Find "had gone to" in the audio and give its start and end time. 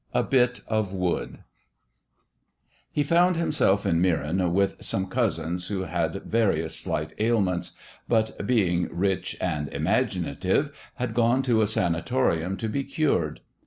10.95-11.61